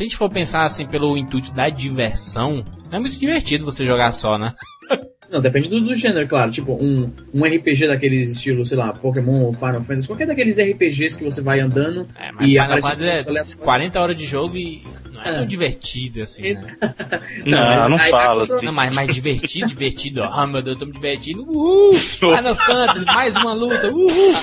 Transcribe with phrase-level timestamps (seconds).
[0.00, 4.12] Se a gente for pensar assim pelo intuito da diversão, é muito divertido você jogar
[4.12, 4.54] só, né?
[5.30, 6.50] Não, depende do, do, gênero, claro.
[6.50, 11.18] Tipo, um, um RPG daqueles estilo, sei lá, Pokémon ou Final Fantasy, qualquer daqueles RPGs
[11.18, 14.82] que você vai andando é, mas e Final Fantasy é 40 horas de jogo e
[15.12, 15.32] não é, é.
[15.34, 16.76] tão divertido assim, né?
[17.44, 18.64] não, não fala assim.
[18.64, 20.30] Não, mas mais divertido, divertido, ó.
[20.32, 21.42] Ah, meu Deus, eu tô me divertindo.
[21.42, 21.92] Uhul!
[22.16, 24.34] Final Fantasy, mais uma luta, uhul!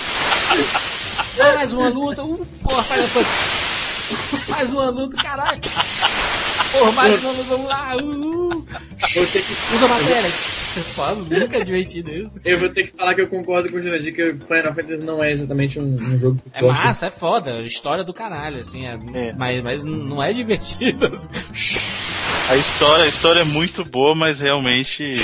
[1.56, 2.46] Mais uma luta, uhul!
[2.62, 3.57] Porra, Final Fantasy!
[4.50, 5.60] Mais uma luta, caraca!
[6.72, 8.68] Porra, mais uma luta, vamos lá, uhul!
[9.76, 10.30] Usa a matéria!
[10.96, 12.32] Falo, nunca é divertido isso.
[12.46, 15.24] Eu vou ter que falar que eu concordo com o Jurandir que Final Fantasy não
[15.24, 16.84] é exatamente um, um jogo que É gosta.
[16.84, 19.34] massa, é foda, história do caralho, assim, é, é.
[19.34, 21.08] Mas, mas não é divertido.
[22.50, 25.16] a história, a história é muito boa, mas realmente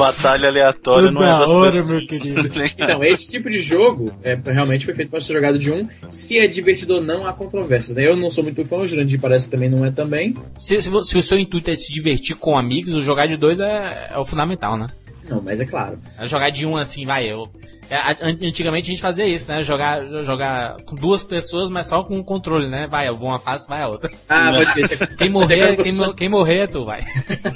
[0.00, 1.90] Batalha aleatória não é das hora, coisas.
[1.90, 2.50] Meu querido.
[2.78, 5.86] então, esse tipo de jogo é, realmente foi feito para ser jogado de um.
[6.08, 7.96] Se é divertido ou não, há controvérsias.
[7.96, 8.06] Né?
[8.06, 10.34] Eu não sou muito fã, o Jurandir parece que também não é também.
[10.58, 13.60] Se, se, se, o seu intuito é se divertir com amigos, o jogar de dois
[13.60, 14.88] é, é o fundamental, né?
[15.30, 15.98] Não, mas é claro.
[16.18, 17.48] É jogar de um assim, vai, eu
[17.90, 19.64] é, antigamente a gente fazia isso, né?
[19.64, 22.86] Jogar, jogar com duas pessoas, mas só com o controle, né?
[22.88, 24.08] Vai, eu vou uma fase, vai a outra.
[24.28, 25.08] Ah, pode ser.
[25.18, 26.12] Quem morrer, quem, só...
[26.12, 27.00] quem morrer é tu, vai.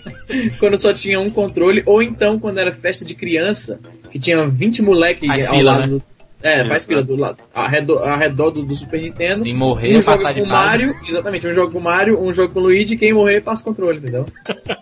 [0.59, 3.79] quando só tinha um controle, ou então quando era festa de criança,
[4.11, 5.87] que tinha 20 moleques ao fila, lado né?
[5.87, 6.03] do...
[6.45, 9.41] É, faz fila do lado, ao redor, ao redor do, do, Super Nintendo.
[9.41, 12.35] Se morrer, um passar jogo com o Mario, exatamente, um jogo com o Mario, um
[12.35, 14.27] jogo com o Luigi, quem morrer passa o controle, entendeu?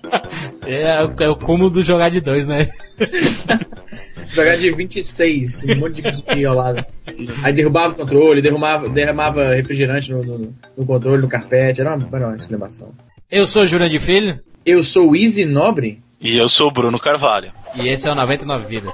[0.67, 2.69] é, é o cúmulo do jogar de dois, né?
[4.27, 6.85] jogar de 26, um monte de ao lado.
[7.45, 12.09] Aí derrubava o controle, derrubava, derramava refrigerante no, no, no controle, no carpete, era uma,
[12.13, 12.93] era uma exclamação.
[13.31, 14.41] Eu sou Júnior de Filho.
[14.67, 16.03] Eu sou o Easy Nobre.
[16.21, 17.53] E eu sou o Bruno Carvalho.
[17.77, 18.93] E esse é o 99 Vidas.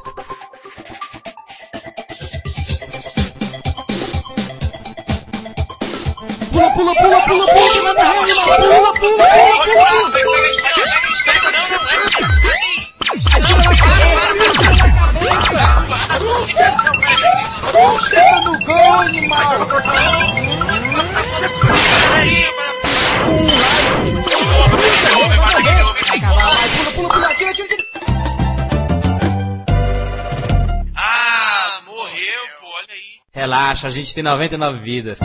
[6.58, 10.48] pula, pula, pula, pula, pula, pula, remo, pula, pula, pula, pula, pula.
[17.72, 19.58] Puxa no gol, animal!
[25.14, 25.30] Pula,
[26.94, 27.84] pula, pula, tira, tira, tira!
[33.32, 35.20] Relaxa, a gente tem 99 vidas.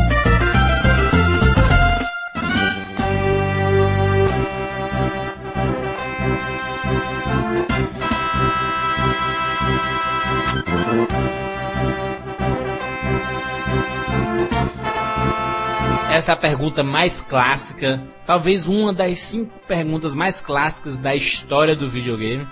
[16.14, 21.76] Essa é a pergunta mais clássica, talvez uma das cinco perguntas mais clássicas da história
[21.76, 22.46] do videogame.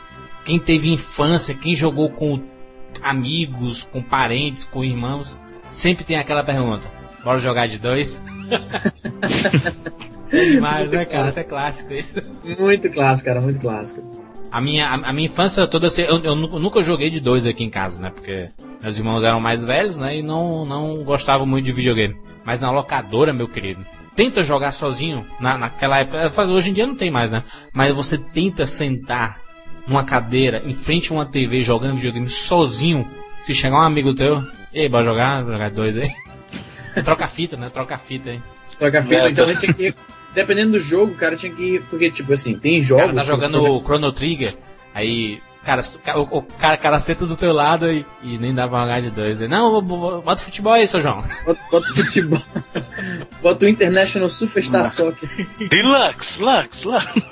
[0.43, 2.41] Quem teve infância, quem jogou com
[3.03, 5.37] amigos, com parentes, com irmãos,
[5.69, 6.89] sempre tem aquela pergunta:
[7.23, 8.19] bora jogar de dois?
[10.25, 11.27] Isso é demais, né, cara?
[11.27, 12.19] Isso é clássico isso.
[12.57, 14.30] Muito clássico, cara, muito clássico.
[14.51, 17.69] A minha, a, a minha infância toda, eu, eu, nunca joguei de dois aqui em
[17.69, 18.11] casa, né?
[18.13, 18.49] Porque
[18.81, 20.17] meus irmãos eram mais velhos, né?
[20.17, 22.17] E não, não gostavam muito de videogame.
[22.43, 23.85] Mas na locadora, meu querido,
[24.15, 26.43] tenta jogar sozinho na, naquela época.
[26.43, 27.43] Hoje em dia não tem mais, né?
[27.73, 29.39] Mas você tenta sentar
[29.87, 33.07] numa cadeira em frente a uma TV jogando videogame sozinho.
[33.45, 36.11] Se chegar um amigo teu, ei, bora jogar, jogar dois aí.
[37.03, 37.69] Troca fita, né?
[37.69, 38.41] Troca fita aí.
[38.77, 39.95] Troca fita, então a gente.
[40.33, 41.79] Dependendo do jogo, o cara tinha que.
[41.89, 43.03] Porque, tipo assim, tem jogos.
[43.03, 44.55] O cara tá jogando o Chrono Trigger,
[44.93, 45.81] aí Cara,
[46.15, 49.11] o, o cara, cara senta do teu lado e, e nem dá pra jogar de
[49.11, 49.39] dois.
[49.41, 51.23] Não, bota futebol aí, seu João.
[51.45, 52.41] Bota, bota futebol.
[53.41, 55.29] bota o International Superstar Soccer.
[55.69, 57.27] Deluxe, Lux, Lux.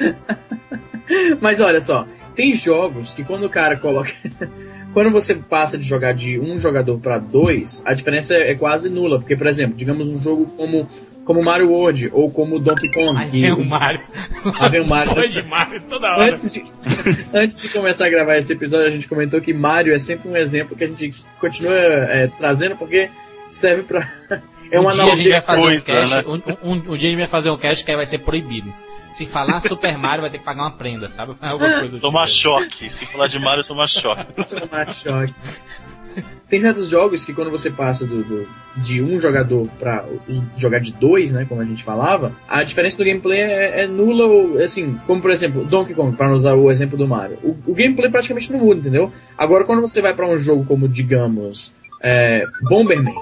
[1.42, 4.12] Mas olha só, tem jogos que quando o cara coloca.
[4.94, 9.18] quando você passa de jogar de um jogador para dois, a diferença é quase nula.
[9.18, 10.88] Porque, por exemplo, digamos um jogo como
[11.28, 13.12] como Mario World ou como Donkey Kong.
[13.14, 14.00] Ai, que, o Mario.
[14.58, 15.28] Ai, o Mario.
[15.28, 16.32] de Mario toda hora.
[16.32, 16.64] Antes de,
[17.34, 20.34] antes de começar a gravar esse episódio, a gente comentou que Mario é sempre um
[20.34, 23.10] exemplo que a gente continua é, trazendo porque
[23.50, 24.10] serve para
[24.72, 26.24] é uma um dia a gente vai fazer coisa, um cast, né?
[26.26, 28.72] um, um, um, dia a gente vai fazer um cast que vai ser proibido.
[29.12, 31.34] Se falar Super Mario, vai ter que pagar uma prenda, sabe?
[31.42, 32.38] Alguma coisa Tomar tipo.
[32.38, 32.90] choque.
[32.90, 34.24] Se falar de Mario, tomar choque.
[34.32, 35.34] tomar choque.
[36.48, 40.04] Tem certos jogos que quando você passa do, do de um jogador para
[40.56, 44.26] jogar de dois, né, como a gente falava, a diferença do gameplay é, é nula,
[44.26, 47.38] ou, assim, como por exemplo Donkey Kong, para usar o exemplo do Mario.
[47.42, 49.12] O, o, gameplay praticamente não muda, entendeu?
[49.36, 53.14] Agora quando você vai para um jogo como, digamos, é, Bomberman,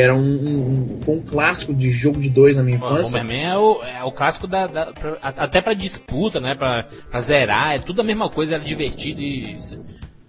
[0.00, 3.18] era um, um, um, um clássico de jogo de dois na minha infância.
[3.18, 6.86] O Bomberman é o, é o clássico da, da pra, até para disputa, né, para
[7.20, 9.56] zerar, é tudo a mesma coisa, era divertido e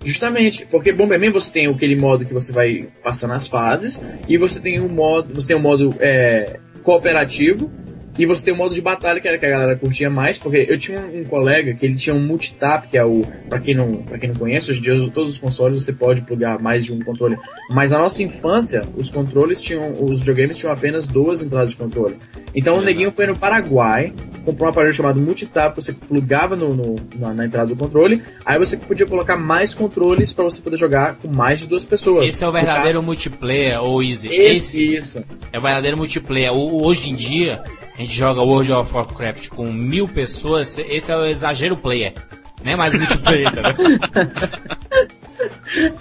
[0.04, 4.60] Justamente, porque Bomberman você tem aquele modo que você vai passando as fases e você
[4.60, 7.72] tem um modo, você tem um modo é, cooperativo
[8.18, 10.66] e você tem o modo de batalha, que era que a galera curtia mais, porque
[10.70, 13.26] eu tinha um, um colega que ele tinha um multitap, que é o.
[13.48, 16.22] Pra quem não, pra quem não conhece, hoje em dia todos os consoles você pode
[16.22, 17.38] plugar mais de um controle.
[17.70, 20.04] Mas na nossa infância, os controles tinham.
[20.04, 22.18] Os videogames tinham apenas duas entradas de controle.
[22.54, 26.96] Então o neguinho foi no Paraguai, comprou um aparelho chamado multitap, você plugava no, no
[27.16, 31.16] na, na, entrada do controle, aí você podia colocar mais controles para você poder jogar
[31.16, 32.30] com mais de duas pessoas.
[32.30, 34.28] Esse é o verdadeiro caso, multiplayer, ou Easy.
[34.28, 35.26] Esse, esse, isso.
[35.54, 36.54] É o verdadeiro multiplayer.
[36.54, 37.60] O, hoje em dia
[38.02, 42.16] a gente joga World of Warcraft com mil pessoas, esse é o exagero player.
[42.64, 43.62] Nem mais multiplayer, tá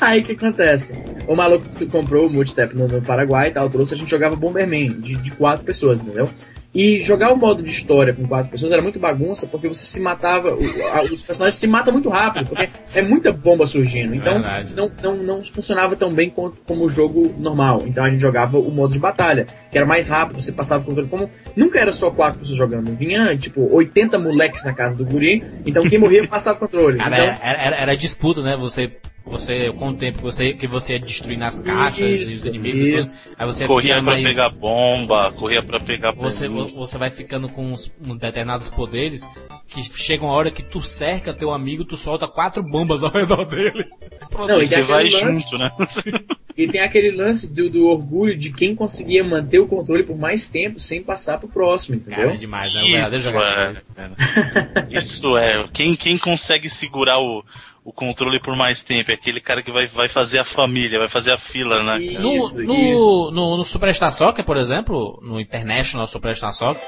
[0.00, 0.94] Aí o que acontece?
[1.28, 4.98] O maluco comprou o multitap no, no Paraguai e tal, trouxe, a gente jogava Bomberman
[4.98, 6.30] de, de quatro pessoas, entendeu?
[6.72, 10.00] E jogar o modo de história com quatro pessoas era muito bagunça, porque você se
[10.00, 14.14] matava, os personagens se matam muito rápido, porque é muita bomba surgindo.
[14.14, 14.38] Então
[14.76, 17.82] não, não, não funcionava tão bem como, como o jogo normal.
[17.86, 20.86] Então a gente jogava o modo de batalha, que era mais rápido, você passava o
[20.86, 21.08] controle.
[21.08, 25.42] Como nunca era só quatro pessoas jogando, vinha tipo 80 moleques na casa do guri,
[25.66, 26.98] então quem morria passava o controle.
[26.98, 28.56] Cara, então, era, era, era disputa, né?
[28.56, 28.92] Você
[29.24, 32.46] você com o tempo que você que você ia destruindo as caixas isso, e os
[32.46, 33.18] inimigos isso.
[33.18, 34.24] Tudo, aí você corria para mais...
[34.24, 39.28] pegar bomba corria para pegar você você vai ficando com uns, uns, determinados poderes
[39.68, 43.44] que chega uma hora que tu cerca teu amigo tu solta quatro bombas ao redor
[43.44, 43.86] dele.
[44.38, 45.70] Não, e você vai lance, junto né?
[46.56, 50.48] E tem aquele lance do, do, orgulho de quem conseguia manter o controle por mais
[50.48, 52.24] tempo sem passar pro próximo entendeu?
[52.24, 52.82] Cara, é demais né?
[52.82, 57.42] isso é, isso é quem quem consegue segurar o
[57.84, 59.10] o controle por mais tempo.
[59.10, 61.98] É aquele cara que vai, vai fazer a família, vai fazer a fila, né?
[62.02, 63.30] Isso, no, isso.
[63.32, 66.82] No, no, Superstar Soccer, por exemplo, no International Superstar Soccer.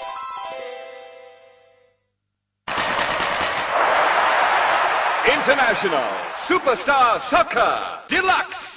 [5.25, 6.11] International
[6.47, 8.72] Superstar Soccer Deluxe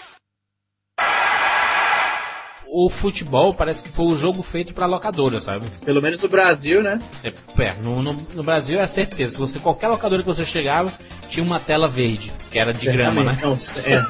[2.77, 5.65] o futebol parece que foi o jogo feito pra locadora, sabe?
[5.85, 6.99] Pelo menos no Brasil, né?
[7.23, 7.29] É,
[7.63, 9.31] é no, no, no, Brasil é certeza.
[9.31, 10.91] Se você, qualquer locadora que você chegava,
[11.29, 13.39] tinha uma tela verde, que era de grama, né?
[13.41, 14.03] Não, é,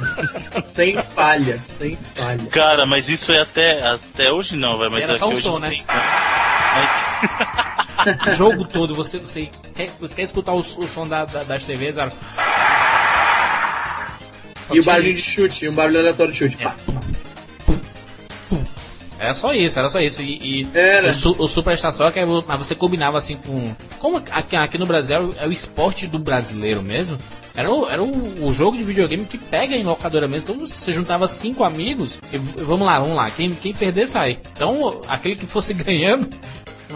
[0.66, 2.44] sem falha, sem falha.
[2.48, 4.90] Cara, mas isso é até, até hoje não, vai.
[4.90, 5.70] Mas era só um som, né?
[5.70, 5.86] Tem,
[8.04, 8.28] mas...
[8.28, 11.66] o jogo todo, você, você, quer, você quer escutar o, o som da, da, das
[11.66, 12.12] TVs, era...
[14.74, 16.58] E o barulho de chute, um barulho aleatório de chute.
[16.64, 17.15] É.
[19.20, 20.22] Era só isso, era só isso.
[20.22, 21.10] E, e era.
[21.10, 23.76] O, o Superstar Soccer, é mas você combinava assim com.
[24.00, 27.18] Como aqui, aqui no Brasil é o esporte do brasileiro mesmo.
[27.56, 30.50] Era, o, era o, o, jogo de videogame que pega em locadora mesmo.
[30.50, 33.30] Então você juntava cinco amigos e vamos lá, vamos lá.
[33.30, 34.38] Quem, quem perder sai.
[34.54, 36.30] Então aquele que fosse ganhando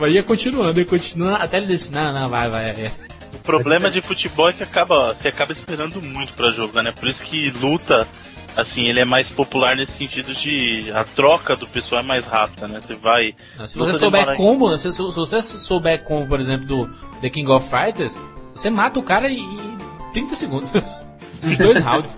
[0.07, 2.69] ia continuando, ia continuando até ele disse: não, não, vai, vai.
[2.69, 2.91] É.
[3.33, 6.91] O problema de futebol é que acaba, você acaba esperando muito para jogar, né?
[6.91, 8.07] Por isso que luta
[8.59, 12.67] assim, ele é mais popular nesse sentido de a troca do pessoal é mais rápida,
[12.67, 12.79] né?
[12.81, 13.33] Você vai.
[13.67, 16.89] Se você souber combo, se, se, você souber combo, por exemplo, do
[17.21, 18.19] The King of Fighters,
[18.53, 19.57] você mata o cara em
[20.13, 20.71] 30 segundos.
[21.43, 22.17] Os dois rounds.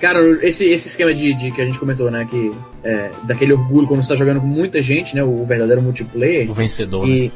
[0.00, 2.26] Cara, esse, esse esquema de, de, que a gente comentou, né?
[2.28, 2.52] Que
[2.82, 5.22] é, daquele orgulho quando você tá jogando com muita gente, né?
[5.22, 6.50] O verdadeiro multiplayer.
[6.50, 7.08] O vencedor.
[7.08, 7.30] E, né?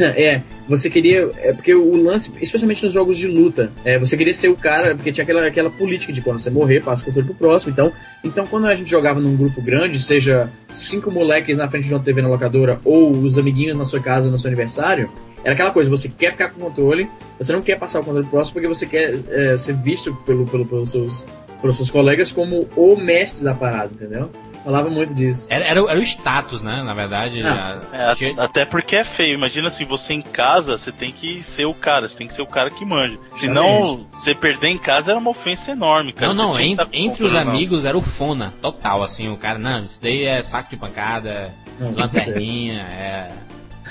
[0.00, 1.30] É, você queria.
[1.38, 4.94] É porque o lance, especialmente nos jogos de luta, é, você queria ser o cara,
[4.94, 7.72] porque tinha aquela, aquela política de quando você morrer, passa o controle pro próximo.
[7.72, 11.94] Então, então, quando a gente jogava num grupo grande, seja cinco moleques na frente de
[11.94, 15.10] uma TV na locadora ou os amiguinhos na sua casa no seu aniversário,
[15.42, 17.08] era aquela coisa, você quer ficar com o controle,
[17.38, 20.44] você não quer passar o controle pro próximo porque você quer é, ser visto pelo,
[20.46, 21.26] pelo, pelos, seus,
[21.60, 24.30] pelos seus colegas como o mestre da parada, entendeu?
[24.64, 25.46] Falava muito disso.
[25.50, 26.82] Era, era, era o status, né?
[26.82, 27.42] Na verdade.
[27.42, 27.80] Ah.
[27.92, 27.96] A...
[27.96, 28.34] É, tinha...
[28.42, 29.34] Até porque é feio.
[29.34, 32.42] Imagina assim, você em casa, você tem que ser o cara, você tem que ser
[32.42, 33.18] o cara que manja.
[33.34, 36.34] Senão, você perder em casa era uma ofensa enorme, cara.
[36.34, 40.00] Não, não, entre, entre os amigos era o fona, total, assim, o cara, não, isso
[40.02, 43.28] daí é saco de pancada, não, lanterninha, é.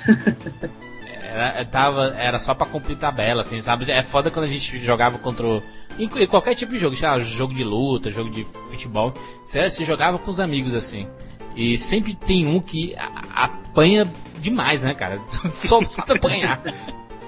[1.29, 3.89] Era, tava, era só pra cumprir tabela, assim, sabe?
[3.91, 5.47] É foda quando a gente jogava contra.
[5.47, 5.63] O,
[5.97, 9.13] em, em qualquer tipo de jogo, sei jogo de luta, jogo de futebol.
[9.45, 11.07] Você, jogava com os amigos, assim.
[11.55, 12.95] E sempre tem um que
[13.35, 15.21] apanha demais, né, cara?
[15.53, 16.61] Só precisa apanhar.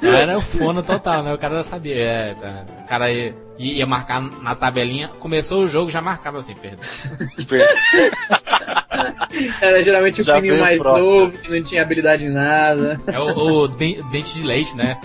[0.01, 1.34] Era o fono total, né?
[1.34, 1.96] O cara já sabia.
[1.96, 2.65] É, tá.
[2.79, 5.10] O cara ia, e ia marcar na tabelinha.
[5.20, 6.80] Começou o jogo, já marcava assim, perdão.
[9.62, 11.06] Era geralmente o Já filhinho mais próximo.
[11.10, 13.00] novo, que não tinha habilidade em nada.
[13.08, 14.98] É o, o den- dente de leite, né?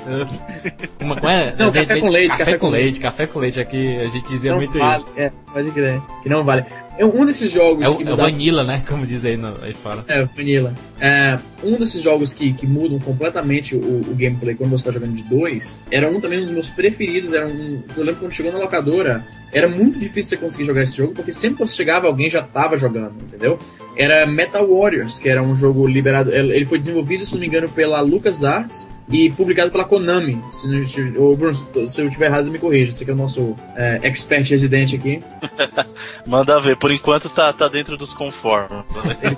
[0.98, 1.54] Como, como é?
[1.58, 3.60] Não, Dente- café com leite, Café, café com com leite, café com leite.
[3.60, 4.96] Aqui a gente dizia não muito vale.
[5.02, 5.08] isso.
[5.16, 6.00] É, pode crer.
[6.22, 6.64] Que não vale.
[6.98, 8.82] É Um desses jogos É o, que é vanilla, né?
[8.88, 10.04] Como diz aí, no, aí fora.
[10.08, 10.75] É, Vanilla.
[11.00, 15.14] É, um desses jogos que, que mudam completamente o, o gameplay quando você está jogando
[15.14, 17.32] de dois, era um também um dos meus preferidos.
[17.34, 19.22] Era um, eu lembro quando chegou na locadora,
[19.56, 22.40] era muito difícil você conseguir jogar esse jogo, porque sempre que você chegava, alguém já
[22.40, 23.58] estava jogando, entendeu?
[23.96, 26.30] Era Metal Warriors, que era um jogo liberado.
[26.32, 30.42] Ele foi desenvolvido, se não me engano, pela LucasArts e publicado pela Konami.
[30.50, 32.92] Se, não, se, Bruno, se eu estiver errado, me corrija.
[32.92, 35.22] Você que é o nosso é, expert residente aqui.
[36.26, 38.84] Manda ver, por enquanto tá, tá dentro dos conformes.
[39.22, 39.36] Ele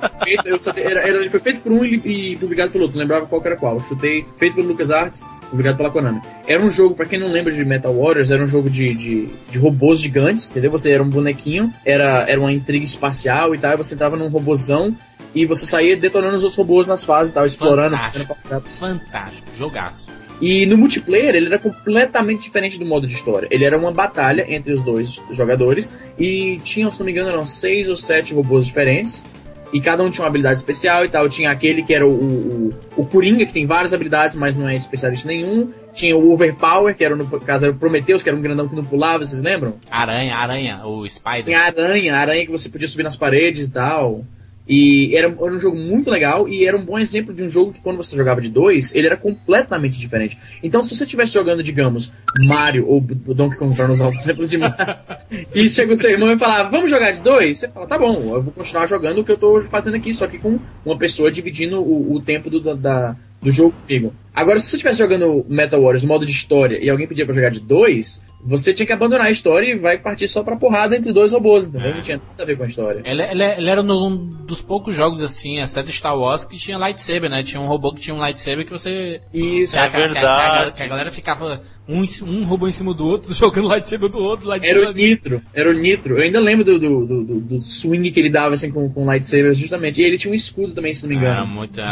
[0.58, 3.26] foi feito, era- ele foi feito por um e, e publicado pelo outro, não lembrava
[3.26, 3.74] qual era qual.
[3.74, 6.20] Eu chutei, feito pelo LucasArts, publicado pela Konami.
[6.46, 9.28] Era um jogo, pra quem não lembra de Metal Warriors, era um jogo de, de,
[9.50, 10.70] de robôs gigantes, entendeu?
[10.70, 14.28] Você era um bonequinho, era, era uma intriga espacial e tal, e você entrava num
[14.28, 14.96] robôzão
[15.34, 17.96] e você saía detonando os outros robôs nas fases e tal, explorando.
[17.96, 18.36] Fantástico.
[18.80, 20.06] Fantástico, jogaço.
[20.40, 23.48] e no multiplayer ele era completamente diferente do modo de história.
[23.50, 27.44] Ele era uma batalha entre os dois jogadores e tinha, se não me engano, eram
[27.44, 29.24] seis ou sete robôs diferentes.
[29.72, 31.28] E cada um tinha uma habilidade especial e tal.
[31.28, 34.74] Tinha aquele que era o, o, o Coringa, que tem várias habilidades, mas não é
[34.74, 35.70] especialista nenhum.
[35.92, 38.74] Tinha o Overpower, que era no caso era o Prometheus, que era um grandão que
[38.74, 39.74] não pulava, vocês lembram?
[39.90, 41.44] Aranha, aranha, o Spider.
[41.44, 44.24] Tinha aranha, aranha que você podia subir nas paredes e tal.
[44.68, 47.72] E era, era um jogo muito legal e era um bom exemplo de um jogo
[47.72, 50.38] que quando você jogava de dois, ele era completamente diferente.
[50.62, 52.12] Então se você estivesse jogando, digamos,
[52.44, 54.76] Mario ou Donkey Kong para usar o exemplo de Mario,
[55.54, 57.58] e chega o seu irmão e fala, vamos jogar de dois?
[57.58, 60.26] Você fala, tá bom, eu vou continuar jogando o que eu tô fazendo aqui, só
[60.26, 64.12] que com uma pessoa dividindo o, o tempo do, da, do jogo comigo.
[64.40, 67.50] Agora, se você estivesse jogando Metal Warriors modo de história e alguém pedia pra jogar
[67.50, 71.12] de dois, você tinha que abandonar a história e vai partir só pra porrada entre
[71.12, 71.88] dois robôs, entendeu?
[71.90, 71.94] É.
[71.94, 73.02] Não tinha nada a ver com a história.
[73.04, 74.16] Ele, ele, ele era um
[74.46, 77.42] dos poucos jogos, assim, exceto Star Wars, que tinha lightsaber, né?
[77.42, 79.20] Tinha um robô que tinha um lightsaber que você.
[79.34, 79.72] Isso.
[79.74, 80.76] que a- É que a- que a- verdade.
[80.76, 84.48] Que a, galera ficava um, um robô em cima do outro, jogando lightsaber do outro,
[84.48, 84.94] lightsaber Era o.
[84.94, 86.16] Nitro, era o Nitro.
[86.18, 89.04] Eu ainda lembro do, do, do, do- do swing que ele dava assim com, com
[89.04, 90.00] lightsaber, justamente.
[90.00, 91.34] E ele tinha um escudo também, se não me engano.
[91.38, 91.80] Era muito.
[91.80, 91.90] Era,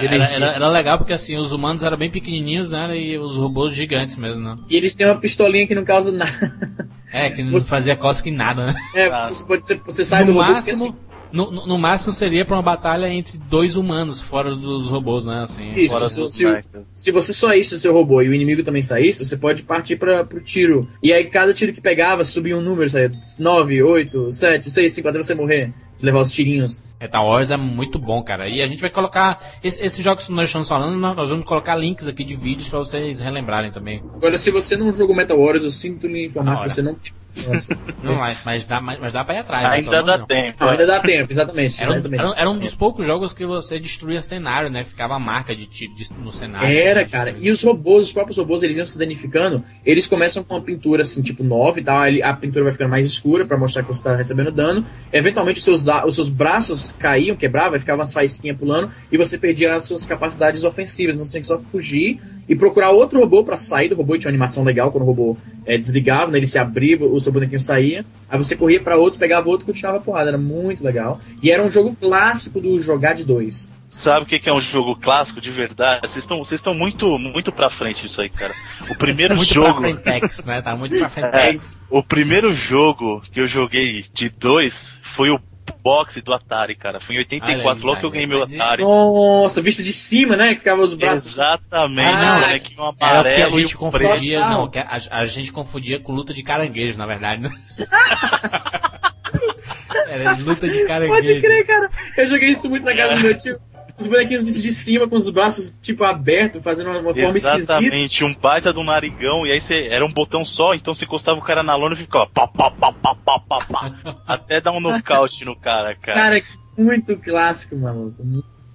[0.00, 2.96] era, era- era legal porque assim, os humanos eram bem pequenininhos, né?
[2.98, 4.56] E os robôs gigantes mesmo, né?
[4.68, 6.52] E eles têm uma pistolinha que não causa nada.
[7.12, 8.74] É, que não Você- fazia cosca em nada, né?
[8.94, 10.74] É, você, pode, você, você sai no do robô máximo.
[10.76, 10.94] assim,
[11.32, 15.42] No, no- no máximo seria pra uma batalha entre dois humanos, fora dos robôs, né?
[15.44, 15.74] Assim.
[15.76, 16.44] Isso, Fora se, do se,
[16.92, 20.24] se você saísse do seu robô e o inimigo também saísse, você pode partir para
[20.24, 20.86] pro tiro.
[21.02, 25.08] E aí cada tiro que pegava subia um número, saía 9, 8, 7, 6, 5,
[25.08, 25.72] até você morrer.
[26.02, 26.82] Levar os tirinhos.
[27.00, 28.48] Metal Wars é muito bom, cara.
[28.48, 29.40] E a gente vai colocar.
[29.62, 32.78] Esse- Esses jogos que nós estamos falando, nós vamos colocar links aqui de vídeos pra
[32.80, 34.02] vocês relembrarem também.
[34.14, 37.12] Agora, se você não jogou Metal Warriors, eu sinto lhe informar que você não tem.
[38.02, 39.62] Não, mas, mas, dá, mas, mas dá pra ir atrás.
[39.68, 39.74] né?
[39.76, 40.28] Ainda Pelo dá Deus.
[40.28, 40.56] tempo.
[40.60, 40.70] Não, é.
[40.72, 41.80] ainda dá tempo, exatamente.
[41.82, 42.20] Era um, exatamente.
[42.20, 44.82] era, um- era um dos poucos jogos que você destruía cenário, né?
[44.84, 46.68] Ficava a marca de tiro de- no cenário.
[46.68, 47.24] Era, assim, cara.
[47.26, 47.48] destruído.
[47.48, 49.64] E os robôs, os próprios robôs, eles iam se danificando.
[49.84, 52.02] Eles começam com uma pintura assim, tipo 9 e tal.
[52.22, 54.84] A pintura vai ficando mais escura pra mostrar que você tá recebendo dano.
[55.12, 59.74] Eventualmente os seus, os seus braços caíam, quebravam, ficavam as faísquinhas pulando e você perdia
[59.74, 61.14] as suas capacidades ofensivas.
[61.14, 64.14] Então você tinha que só fugir e procurar outro robô pra sair do robô.
[64.14, 66.38] E tinha uma animação legal quando o robô é, desligava, né?
[66.38, 68.04] ele se abria, o seu bonequinho saía.
[68.28, 70.30] Aí você corria pra outro, pegava outro e continuava a porrada.
[70.30, 71.20] Era muito legal.
[71.42, 73.70] E era um jogo clássico do jogar de dois.
[73.88, 76.08] Sabe o que é um jogo clássico de verdade?
[76.08, 78.54] Vocês estão vocês estão muito, muito pra frente disso aí, cara.
[78.90, 79.80] O primeiro Tá muito jogo.
[79.80, 80.62] pra frentex, né?
[80.62, 81.76] Tá muito pra frentex.
[81.90, 85.38] O primeiro jogo que eu joguei de dois foi o
[85.82, 87.00] boxe do Atari, cara.
[87.00, 88.42] Foi em 84, Olha aí, logo que eu ganhei meu.
[88.42, 88.82] Atari.
[88.82, 90.52] Nossa, visto de cima, né?
[90.54, 91.32] Que ficava os braços.
[91.32, 94.08] Exatamente, Ah, um bonequinho Era o que a gente um preto.
[94.08, 94.38] confundia.
[94.38, 94.52] Total.
[94.52, 97.50] Não, que a, a gente confundia com luta de caranguejo, na verdade, né?
[100.08, 101.14] Era luta de caranguejo.
[101.28, 101.90] Pode crer, cara.
[102.16, 103.58] Eu joguei isso muito na casa do meu tio.
[103.98, 107.54] Os bonequinhos de cima, com os braços, tipo, abertos, fazendo uma, forma esquisita.
[107.54, 111.38] Exatamente, um baita do narigão, e aí você era um botão só, então você encostava
[111.38, 113.94] o cara na lona e ficava pá, pá, pá, pá, pá, pá, pá,
[114.26, 116.18] até dar um nocaute no cara, cara.
[116.18, 116.42] Cara,
[116.76, 118.22] muito clássico, maluco.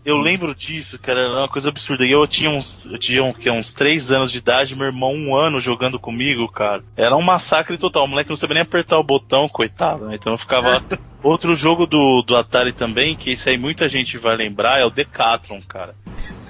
[0.07, 2.05] Eu lembro disso, cara, era uma coisa absurda.
[2.05, 5.13] E eu tinha uns, eu tinha um, que, uns 3 anos de idade, meu irmão
[5.13, 6.81] um ano jogando comigo, cara.
[6.95, 8.05] Era um massacre total.
[8.05, 10.15] O moleque não sabia nem apertar o botão, coitado, né?
[10.15, 10.81] Então eu ficava.
[11.21, 14.89] Outro jogo do, do Atari também, que esse aí muita gente vai lembrar, é o
[14.89, 15.93] Decathlon, cara.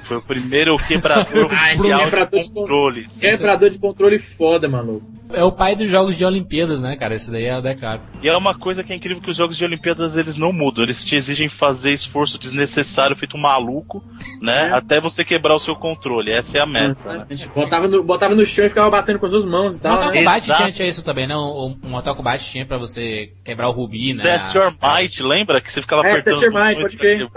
[0.08, 3.20] Foi o primeiro quebrador Ah, esse oficial quebrador de de controles.
[3.20, 5.18] Quebrador de controle foda, maluco.
[5.34, 7.14] É o pai dos jogos de Olimpíadas, né, cara?
[7.14, 8.02] Esse daí é o Decap.
[8.24, 10.86] E é uma coisa que é incrível que os jogos de Olimpíadas eles não mudam.
[10.86, 14.02] Eles te exigem fazer esforço desnecessário, feito um maluco,
[14.42, 14.70] né?
[14.70, 14.72] É.
[14.72, 16.32] Até você quebrar o seu controle.
[16.32, 17.26] Essa é a meta, né?
[17.54, 19.92] Botava no, botava no chão e ficava batendo com as duas mãos e O tal,
[19.96, 20.18] Mortal né?
[20.20, 20.60] Kombat Exato.
[20.62, 21.36] tinha, tinha isso também, né?
[21.36, 24.24] O, o Mortal Kombat tinha pra você quebrar o rubi, né?
[24.24, 25.60] Test Your Might, lembra?
[25.60, 27.28] Que você ficava É, apertando Test Your Might, pode crer.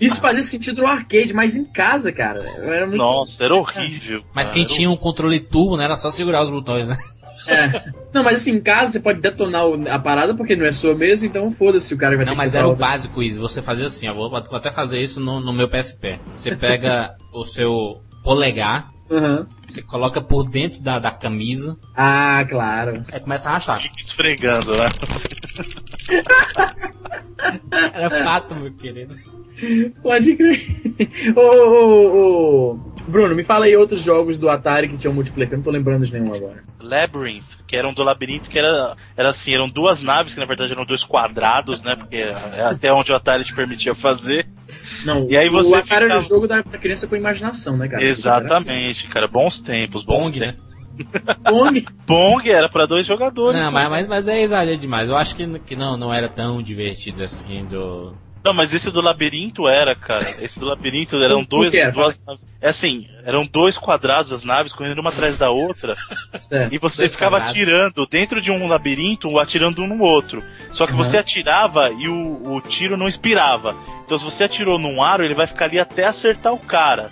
[0.00, 2.42] Isso fazia sentido no arcade, mas em casa, cara.
[2.62, 2.98] Era muito...
[2.98, 4.22] Nossa, era horrível.
[4.34, 4.58] Mas cara.
[4.58, 5.84] quem tinha um controle turbo, né?
[5.84, 6.96] Era só segurar os botões, né?
[7.46, 7.90] É.
[8.14, 11.26] Não, mas assim, em casa você pode detonar a parada porque não é sua mesmo,
[11.26, 13.40] então foda-se o cara que vai Não, ter mas que era o básico isso.
[13.40, 14.14] Você fazia assim, ó.
[14.14, 16.20] Vou, vou até fazer isso no, no meu PSP.
[16.34, 18.90] Você pega o seu polegar.
[19.10, 19.46] Aham.
[19.66, 23.04] você coloca por dentro da, da camisa, Ah, claro.
[23.12, 23.82] aí começa a arrastar.
[23.82, 24.86] Fica esfregando, né?
[27.92, 29.14] Era fato, meu querido.
[30.02, 30.60] Pode crer.
[31.36, 32.78] ô, ô, ô,
[33.08, 35.70] Bruno, me fala aí outros jogos do Atari que tinham multiplayer, que eu não tô
[35.70, 36.62] lembrando de nenhum agora.
[36.80, 40.72] Labyrinth, que eram do labirinto, que era, era assim, eram duas naves, que na verdade
[40.72, 41.94] eram dois quadrados, né?
[41.96, 44.46] Porque é até onde o Atari te permitia fazer.
[45.04, 47.88] Não, E aí você o Atari era o ficava- jogo da criança com imaginação, né,
[47.88, 48.02] cara?
[48.02, 49.26] Exatamente, cara.
[49.28, 50.46] Bons tempos, bons Pong, né?
[50.52, 50.72] tempos.
[51.44, 51.86] Pong.
[52.06, 53.56] Pong era pra dois jogadores.
[53.60, 53.72] Não, só.
[53.72, 55.08] mas, mas, mas é exagero demais.
[55.08, 58.14] Eu acho que, que não, não era tão divertido assim do.
[58.44, 60.42] Não, mas esse do labirinto era, cara.
[60.42, 61.72] Esse do labirinto eram dois.
[61.74, 61.90] era?
[61.92, 62.44] duas naves.
[62.60, 65.96] É assim, eram dois quadrados as naves correndo uma atrás da outra.
[66.48, 66.72] Certo.
[66.74, 67.50] E você ficava quadrados.
[67.50, 70.42] atirando dentro de um labirinto, atirando um no outro.
[70.72, 70.98] Só que Uhum.
[70.98, 73.74] você atirava e o, o tiro não expirava.
[74.12, 77.10] Então se você atirou num aro, ele vai ficar ali até acertar o cara.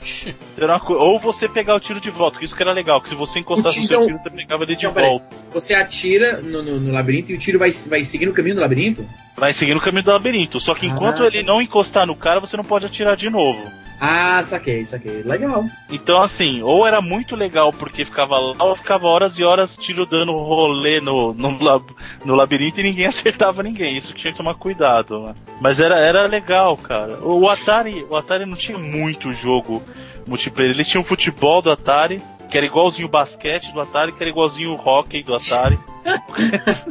[0.54, 3.14] Então, Ou você pegar o tiro de volta, que isso que era legal, que se
[3.14, 5.24] você encostasse O no seu tiro, você pegava ele de Não, volta.
[5.54, 8.60] Você atira no, no- no labirinto e o tiro vai, vai seguir no caminho do
[8.60, 9.08] labirinto?
[9.34, 10.60] Vai seguindo o caminho do labirinto.
[10.60, 11.26] Só que enquanto Ah.
[11.28, 13.62] ele não encostar no cara, você não pode atirar de novo.
[14.00, 15.22] Ah, saquei, saquei.
[15.22, 15.66] Legal.
[15.90, 20.06] Então, assim, ou era muito legal porque ficava lá, ou ficava horas e horas tiro
[20.06, 23.96] dando rolê no, no, lab- no labirinto e ninguém acertava ninguém.
[23.98, 25.34] Isso que tinha que tomar cuidado, né?
[25.60, 27.18] Mas era, era legal, cara.
[27.22, 29.82] O Atari, o Atari não tinha muito jogo
[30.26, 30.72] multiplayer.
[30.72, 34.30] Ele tinha o futebol do Atari, que era igualzinho o basquete do Atari, que era
[34.30, 35.78] igualzinho o hockey do Atari.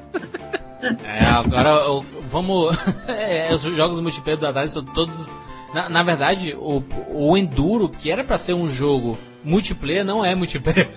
[1.03, 1.77] É, agora
[2.29, 2.73] vamos.
[3.07, 5.29] é, os jogos multiplayer do Atari são todos.
[5.73, 10.33] Na, na verdade, o, o Enduro, que era pra ser um jogo multiplayer, não é
[10.35, 10.89] multiplayer.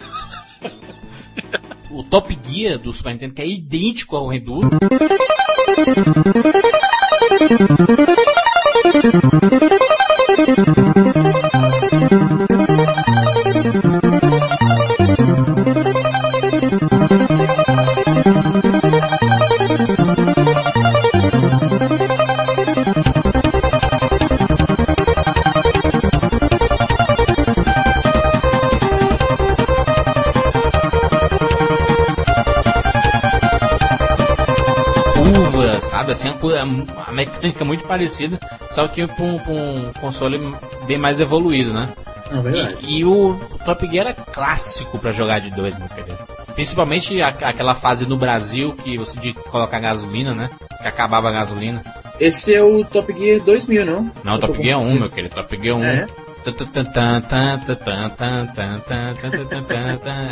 [1.90, 4.70] o Top Gear do Super Nintendo, que é idêntico ao Enduro.
[36.12, 36.32] Assim,
[37.06, 38.38] a mecânica muito parecida,
[38.70, 40.38] só que com um, um, console
[40.86, 41.88] bem mais evoluído, né?
[42.30, 46.18] É e, e, o Top Gear é clássico para jogar de dois, meu querido.
[46.54, 50.50] Principalmente a, aquela fase no Brasil que você de colocar gasolina, né?
[50.80, 51.82] Que acabava a gasolina.
[52.18, 54.10] Esse é o Top Gear 2000, não?
[54.22, 55.34] Não, o Top Gear 1, meu querido.
[55.34, 55.84] Top Gear 1.
[55.84, 56.06] É.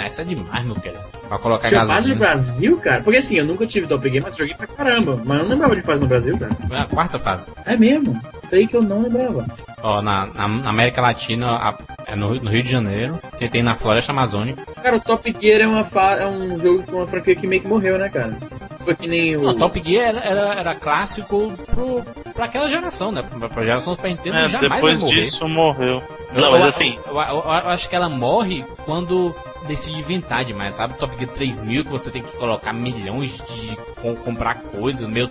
[0.06, 1.19] Essa é demais, meu querido.
[1.30, 2.18] Pra colocar Tinha fase no gasolina.
[2.18, 3.02] Brasil, cara?
[3.02, 5.16] Porque assim, eu nunca tive Top Gear, mas joguei pra caramba.
[5.24, 6.50] Mas eu não lembrava de fase no Brasil, cara.
[6.72, 7.52] É a quarta fase.
[7.64, 8.20] É mesmo.
[8.42, 9.46] Isso aí que eu não lembrava.
[9.80, 13.62] Ó, na, na, na América Latina, a- é no, no Rio de Janeiro, tem, tem
[13.62, 14.60] na Floresta Amazônica.
[14.82, 17.62] Cara, o Top Gear é, uma fa- é um jogo com uma franquia que meio
[17.62, 18.30] que morreu, né, cara?
[18.78, 19.50] Foi que nem o.
[19.50, 22.02] O Top Gear era, era, era clássico pro,
[22.34, 23.22] pra aquela geração, né?
[23.22, 26.02] Pra, pra geração Super Nintendo É, jamais depois disso morreu.
[26.34, 29.32] Eu- Não, mas eu- assim, Eu, eu- eu acho que ela morre quando
[29.66, 30.94] decide inventar demais, sabe?
[30.98, 35.28] Top Gear 3000, que você tem que colocar milhões de com- comprar coisas, meu.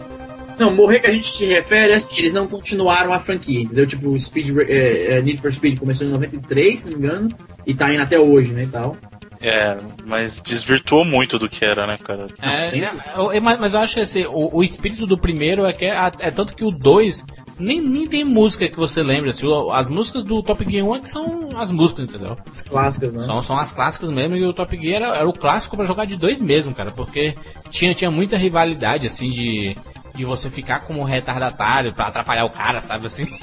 [0.58, 3.88] Não, morrer que a gente se refere é assim, eles não continuaram a franquia, entendeu?
[3.88, 7.30] Tipo, o Speed, é, Need for Speed começou em 93, se não me engano,
[7.65, 8.98] e tá indo até hoje, né, e tal.
[9.42, 12.28] é, mas desvirtuou muito do que era, né, cara?
[12.42, 12.82] É, sim.
[12.82, 15.86] é, eu- eu- mas eu acho que esse, o, o espírito do primeiro é que
[15.86, 17.26] é, é tanto que o 2
[17.60, 19.30] nem, nem tem música que você lembra.
[19.30, 22.38] Assim, as músicas do Top Gear 1 é que são as músicas, entendeu?
[22.50, 23.24] As clássicas, né?
[23.24, 26.06] São, são as clássicas mesmo, e o Top Gear era, era o clássico pra jogar
[26.06, 27.36] de dois mesmo, cara, porque
[27.69, 29.76] tinha, tinha muita rivalidade, assim, de,
[30.15, 33.28] de você ficar como um retardatário pra atrapalhar o cara, sabe, assim.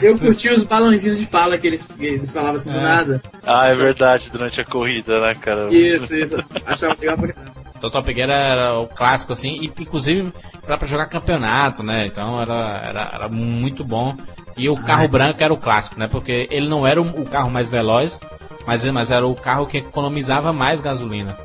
[0.00, 2.82] Eu curti os balãozinhos de fala que eles, que eles falavam assim do É.
[2.82, 3.22] nada.
[3.44, 5.74] Ah, é verdade, durante a corrida, né, cara?
[5.74, 6.36] Isso, isso.
[6.64, 7.34] Achava legal pra
[7.78, 10.32] Então o Top Gear era o clássico, assim, e inclusive
[10.66, 14.14] pra, pra jogar campeonato, né, então era, era, era muito bom.
[14.56, 16.08] E o carro branco era o clássico, né?
[16.08, 18.20] Porque ele não era o carro mais veloz,
[18.66, 21.38] mas, mas era o carro que economizava mais gasolina.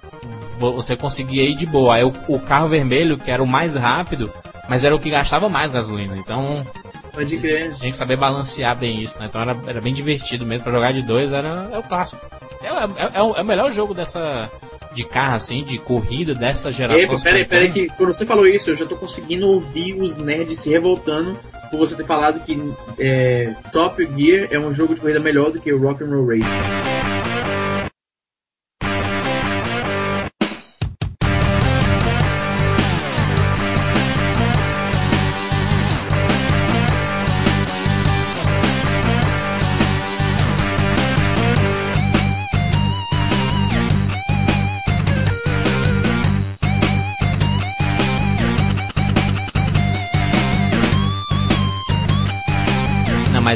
[0.58, 1.94] Você conseguia ir de boa.
[1.94, 4.34] Aí o, o carro vermelho, que era o mais rápido,
[4.68, 6.18] mas era o que gastava mais gasolina.
[6.18, 6.66] Então
[7.14, 7.72] Pode crer.
[7.76, 9.28] Tinha que saber balancear bem isso, né?
[9.30, 10.64] Então era, era bem divertido mesmo.
[10.64, 12.26] Pra jogar de dois era é o clássico.
[12.62, 14.50] É, é, é, o, é o melhor jogo dessa.
[14.94, 17.20] De carro, assim, de corrida dessa geração.
[17.20, 20.70] Peraí, peraí, que quando você falou isso, eu já tô conseguindo ouvir os nerds se
[20.70, 21.38] revoltando
[21.72, 22.56] por você ter falado que
[23.00, 26.83] é, Top Gear é um jogo de corrida melhor do que o Rock'n'Roll Racing.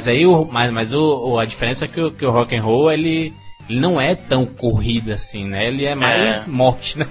[0.08, 2.62] Mas aí o, mas, mas o, a diferença é que o, que o rock and
[2.62, 3.34] roll ele,
[3.70, 5.68] ele não é tão corrida assim, né?
[5.68, 6.50] Ele é mais é.
[6.50, 7.08] morte, né?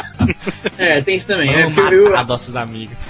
[0.78, 1.52] é, tem isso também.
[1.52, 3.08] Vamos é, matar eu, nossos amigos.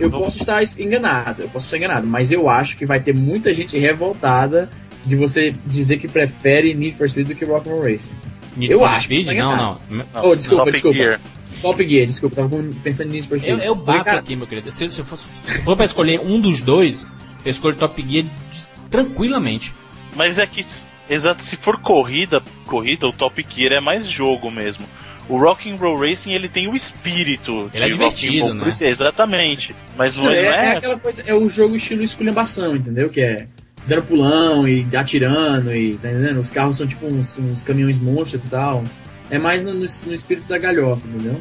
[0.00, 3.52] Eu posso estar enganado, eu posso estar enganado, mas eu acho que vai ter muita
[3.52, 4.70] gente revoltada
[5.04, 8.12] de você dizer que prefere Need for Speed do que Rock'n'Roll Racing.
[8.56, 9.04] Need eu for acho.
[9.04, 9.26] Speed?
[9.26, 10.24] Não, não, não.
[10.24, 10.96] Oh, desculpa, Top desculpa.
[10.96, 11.20] Gear.
[11.60, 13.50] Top Gear, desculpa, tava pensando nisso for Speed.
[13.50, 14.72] Eu, eu bato aqui, meu querido.
[14.72, 17.10] Se, se, for, se for pra escolher um dos dois,
[17.44, 18.26] eu escolho Top Gear
[18.90, 19.74] tranquilamente.
[20.14, 20.60] Mas é que,
[21.08, 24.86] exato, se for corrida, corrida, o Top Gear é mais jogo mesmo.
[25.28, 28.68] O Rock and Roll Racing ele tem o espírito ele é de é divertido, né?
[28.80, 29.74] Exatamente.
[29.96, 33.08] Mas não, não, é, é, é aquela coisa, é o jogo estilo esculhambação, entendeu?
[33.08, 33.46] Que é
[33.86, 36.40] dando pulão e atirando e tá entendendo?
[36.40, 38.84] Os carros são tipo uns, uns caminhões monstros e tal.
[39.30, 41.40] É mais no, no, no espírito da galhofa, entendeu?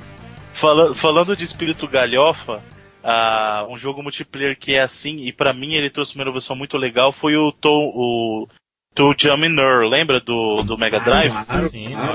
[0.53, 2.61] Fala, falando de espírito galhofa,
[3.03, 6.77] Uh, um jogo multiplayer que é assim, e para mim ele trouxe uma inovação muito
[6.77, 8.47] legal, foi o To, o,
[8.93, 11.31] to Jaminer, lembra do, do Mega Drive?
[11.35, 12.13] Ah, claro, Sim, claro.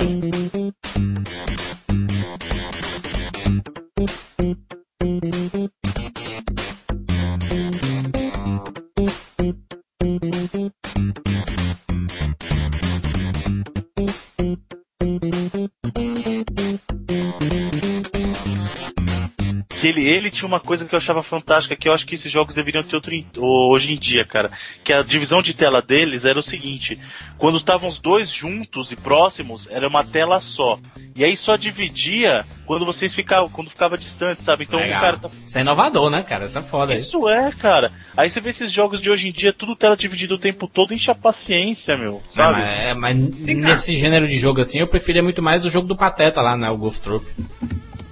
[19.97, 22.55] Ele, ele tinha uma coisa que eu achava fantástica, que eu acho que esses jogos
[22.55, 24.51] deveriam ter outro hoje em dia, cara.
[24.85, 26.99] Que a divisão de tela deles era o seguinte:
[27.39, 30.79] quando estavam os dois juntos e próximos, era uma tela só.
[31.15, 34.65] E aí só dividia quando vocês ficavam, quando ficava distante, sabe?
[34.65, 35.01] Então Legal.
[35.01, 35.17] cara.
[35.17, 35.31] Tá...
[35.47, 36.45] Isso é inovador, né, cara?
[36.45, 36.95] Isso é foda.
[36.95, 37.91] Isso é, cara.
[38.17, 40.93] Aí você vê esses jogos de hoje em dia, tudo tela dividida o tempo todo,
[40.93, 42.23] enche a paciência, meu.
[42.29, 42.61] Sabe?
[42.61, 45.89] É, mas, é, mas nesse gênero de jogo assim, eu preferia muito mais o jogo
[45.89, 46.69] do Pateta lá, né?
[46.69, 47.25] O Golf Troop.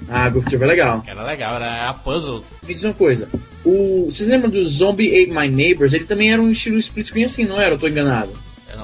[0.09, 1.03] Ah, Golf Troop é legal.
[1.07, 2.45] Era legal, era a puzzle.
[2.62, 3.29] Me diz uma coisa.
[3.64, 5.93] O, vocês lembram do Zombie Ate My Neighbors?
[5.93, 7.75] Ele também era um estilo split screen assim, não era?
[7.75, 8.31] Eu tô enganado.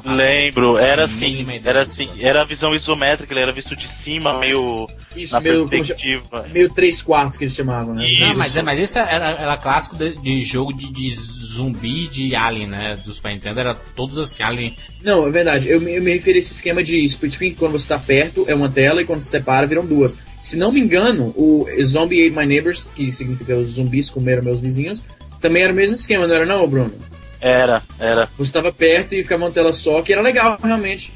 [0.05, 4.89] Lembro, era assim, era assim, era a visão isométrica, ele era visto de cima, meio
[5.15, 6.47] isso, na meio, perspectiva.
[6.51, 8.09] Meio 3 quartos que eles chamavam, né?
[8.09, 8.23] Isso.
[8.23, 11.17] Não, mas, é, mas isso era, era clássico de, de jogo de, de,
[11.51, 12.99] zumbi de Alien, né?
[13.05, 14.77] Dos Super Nintendo, era todos assim, Alien.
[15.03, 17.89] Não, é verdade, eu, eu me referi a esse esquema de split screen, quando você
[17.89, 20.19] tá perto é uma tela e quando se separa viram duas.
[20.41, 24.61] Se não me engano, o Zombie Ate My Neighbors, que significa os zumbis comeram meus
[24.61, 25.03] vizinhos,
[25.41, 26.93] também era o mesmo esquema, não era não, Bruno?
[27.41, 28.27] Era, era.
[28.37, 31.13] Você estava perto e ficava uma tela só, que era legal, realmente.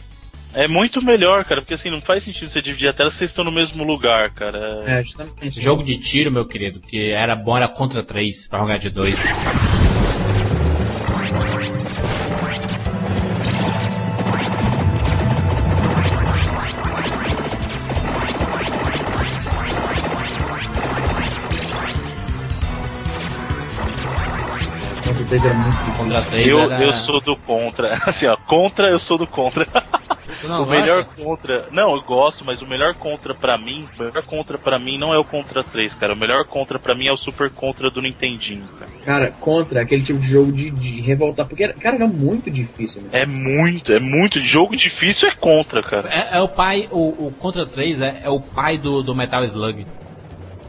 [0.54, 3.30] É muito melhor, cara, porque assim, não faz sentido você dividir a tela se vocês
[3.30, 4.80] estão no mesmo lugar, cara.
[4.86, 5.60] É, justamente.
[5.60, 9.18] Jogo de tiro, meu querido, que era bom, era contra 3, pra jogar de 2.
[25.34, 25.98] 3 era muito.
[25.98, 26.84] Contra 3 eu, era...
[26.84, 27.98] eu sou do contra.
[28.06, 29.66] Assim, ó, contra eu sou do contra.
[30.44, 31.22] Não, o melhor acha?
[31.22, 31.66] contra.
[31.72, 33.88] Não, eu gosto, mas o melhor contra pra mim.
[33.98, 36.12] O melhor contra pra mim não é o Contra 3, cara.
[36.12, 38.90] O melhor contra pra mim é o Super Contra do Nintendinho, cara.
[39.04, 41.46] Cara, contra aquele tipo de jogo de, de revoltar.
[41.46, 43.02] Porque, era, cara, era muito difícil.
[43.02, 43.08] Né?
[43.12, 44.40] É muito, é muito.
[44.40, 46.08] Jogo difícil é contra, cara.
[46.08, 46.88] É, é o pai.
[46.90, 49.86] O, o Contra 3 é, é o pai do, do Metal Slug.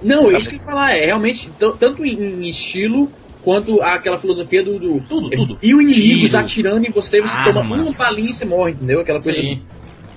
[0.02, 1.50] Não, isso que eu ia falar, é realmente,
[1.80, 3.10] tanto em estilo
[3.46, 4.80] quanto aquela filosofia do.
[4.80, 5.58] do tudo, tudo.
[5.62, 6.44] E o inimigos Tiro.
[6.44, 9.02] atirando em você, você toma uma balinha e você morre, entendeu?
[9.02, 9.40] Aquela coisa.
[9.40, 9.62] Sim.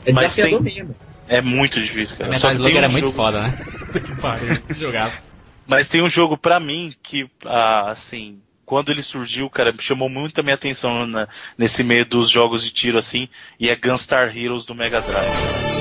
[0.06, 0.74] É desafiador tem...
[0.74, 0.96] mesmo.
[1.28, 2.30] É muito difícil, cara.
[2.30, 3.02] Metal Slug um era jogo...
[3.02, 3.58] muito foda, né?
[3.92, 5.12] que pariu, jogar.
[5.66, 10.40] Mas tem um jogo pra mim que, ah, assim, quando ele surgiu, cara, chamou muito
[10.40, 13.28] a minha atenção na, nesse meio dos jogos de tiro, assim,
[13.60, 15.77] e é Gunstar Heroes do Mega Drive.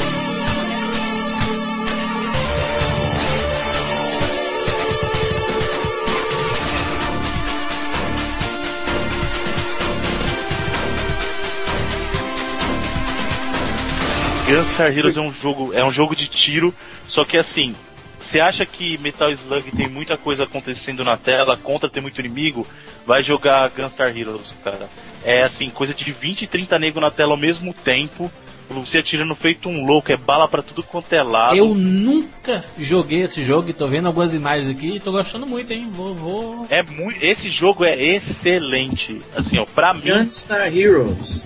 [14.48, 16.74] Gunstar Heroes é um jogo, é um jogo de tiro,
[17.06, 17.76] só que assim,
[18.18, 22.66] você acha que Metal Slug tem muita coisa acontecendo na tela, contra tem muito inimigo,
[23.06, 24.90] vai jogar Gunstar Heroes, cara.
[25.26, 28.32] É assim, coisa de 20, 30 negros na tela ao mesmo tempo,
[28.70, 31.58] você atirando feito um louco, é bala para tudo quanto é lado.
[31.58, 35.72] Eu nunca joguei esse jogo e tô vendo algumas imagens aqui e tô gostando muito,
[35.74, 35.90] hein?
[35.92, 36.68] Vou, vou...
[36.70, 39.22] É muito, esse jogo é excelente.
[39.36, 40.10] Assim, ó, pra mim.
[40.10, 41.44] Gunstar Heroes.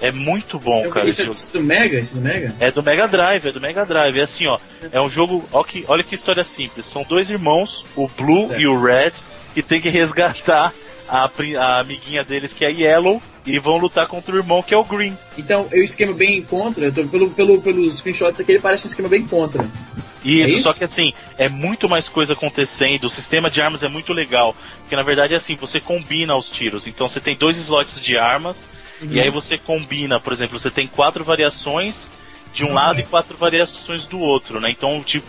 [0.00, 1.08] É muito bom, Eu- cara.
[1.08, 1.24] Isso é
[1.58, 1.98] do Mega?
[1.98, 2.54] Isso do Mega?
[2.60, 4.18] É do Mega Drive, é do Mega Drive.
[4.18, 4.58] É assim, ó.
[4.92, 5.44] É um jogo.
[5.52, 6.86] Olha que, olha que história simples.
[6.86, 8.60] São dois irmãos, o Blue Certo.
[8.60, 9.12] e o Red,
[9.54, 10.72] que tem que resgatar
[11.08, 14.72] a, a amiguinha deles, que é a Yellow, e vão lutar contra o irmão, que
[14.74, 15.16] é o Green.
[15.36, 16.84] Então, eu esquema bem contra.
[16.86, 19.64] Eu tô, pelo, pelo, pelos screenshots aqui, ele parece um esquema bem contra.
[20.24, 20.62] Isso, É isso?
[20.64, 24.54] só que assim, é muito mais coisa acontecendo, o sistema de armas é muito legal.
[24.80, 26.86] Porque na verdade é assim, você combina os tiros.
[26.86, 28.64] Então você tem dois slots de armas,
[29.02, 32.08] e aí você combina, por exemplo, você tem quatro variações
[32.52, 34.70] de um lado e quatro variações do outro, né?
[34.70, 35.22] Então te,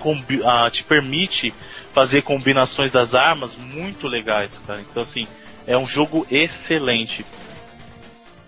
[0.45, 1.53] ah, te permite
[1.93, 4.81] fazer combinações das armas muito legais, cara.
[4.81, 5.27] Então assim,
[5.67, 7.25] é um jogo excelente.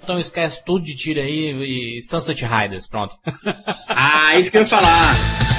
[0.04, 3.16] Então esquece tudo de tiro aí e Sunset Riders, pronto.
[3.88, 5.51] Ah, isso que eu ia falar.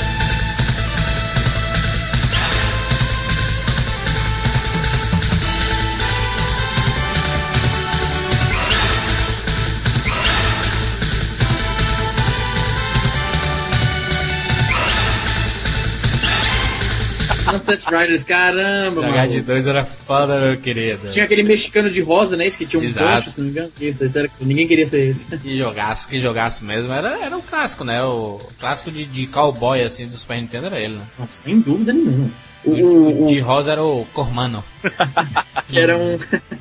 [17.58, 19.28] Sunset Riders, caramba, mano.
[19.28, 21.08] de dois era foda, meu querido.
[21.08, 22.46] Tinha aquele mexicano de rosa, né?
[22.46, 23.30] Esse que tinha um Exato.
[23.30, 23.72] se não me engano.
[23.80, 24.30] Isso, esse era...
[24.40, 25.36] ninguém queria ser esse.
[25.36, 26.92] Que jogaço, que jogaço mesmo.
[26.92, 28.02] Era, era o clássico, né?
[28.02, 31.04] O clássico de, de cowboy, assim, do Super Nintendo era ele, né?
[31.28, 32.30] Sem dúvida nenhuma.
[32.64, 34.62] O- De rosa era o Cormano.
[35.68, 36.18] que era um.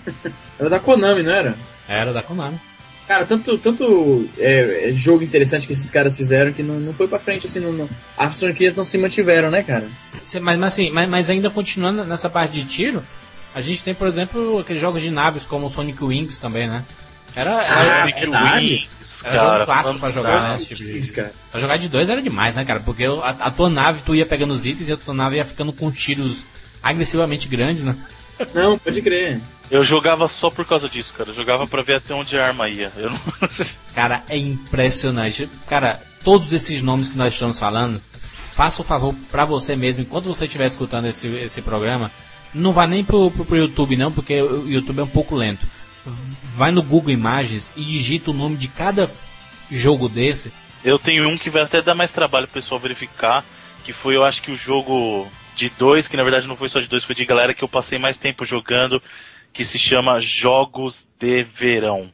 [0.60, 1.56] era da Konami, não era?
[1.88, 2.60] Era da Konami.
[3.12, 7.10] Cara, tanto, tanto é, é, jogo interessante que esses caras fizeram que não, não foi
[7.10, 9.86] pra frente, assim, não, não- as franquias não se mantiveram, né, cara?
[10.14, 13.04] Mas, mas assim, mas, mas ainda continuando nessa parte de tiro,
[13.54, 16.86] a gente tem, por exemplo, aqueles jogos de naves como o Sonic Wings também, né?
[17.36, 18.66] Era, era, Ah, Sonic verdade.
[18.66, 20.56] Wings, era jogo cara, clássico pra jogar, né?
[20.56, 20.98] Esse tipo de...
[20.98, 21.34] Isso, cara.
[21.52, 22.80] Pra jogar de dois era demais, né, cara?
[22.80, 25.44] Porque a, a tua nave, tu ia pegando os itens e a tua nave ia
[25.44, 26.46] ficando com tiros
[26.82, 27.94] agressivamente grandes, né?
[28.54, 29.42] Não, pode crer.
[29.70, 31.30] Eu jogava só por causa disso, cara.
[31.30, 32.92] Eu jogava pra ver até onde a arma ia.
[32.98, 33.20] Eu não...
[33.96, 35.50] Cara, é impressionante.
[35.68, 38.02] Cara, todos esses nomes que nós estamos falando,
[38.54, 42.12] faça o favor pra você mesmo, enquanto você estiver escutando esse, esse programa,
[42.54, 45.66] não vá nem pro, pro, pro YouTube não, porque o YouTube é um pouco lento.
[46.56, 49.10] Vai no Google Imagens e digita o nome de cada
[49.72, 50.52] jogo desse.
[50.84, 53.44] Eu tenho um que vai até dar mais trabalho pro pessoal verificar,
[53.86, 56.80] que foi, eu acho que o jogo de dois, que na verdade não foi só
[56.80, 59.02] de dois, foi de galera que eu passei mais tempo jogando,
[59.54, 62.12] que se chama Jogos de Verão.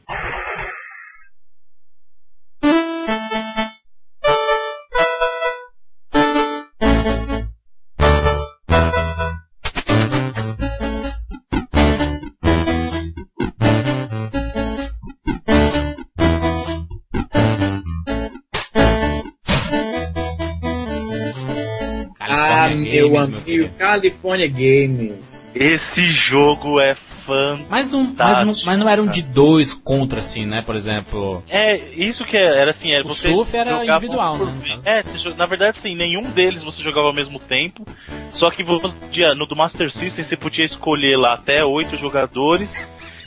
[23.78, 25.50] California Games.
[25.54, 27.66] Esse jogo é fantástico.
[27.70, 30.62] Mas não, mas, não, mas não eram de dois contra, assim, né?
[30.62, 31.42] Por exemplo.
[31.48, 34.78] É, isso que era assim, era O você surf era individual, por né?
[34.84, 37.86] É, você na verdade sim, nenhum deles você jogava ao mesmo tempo.
[38.32, 42.86] Só que você podia, no do Master System você podia escolher lá até oito jogadores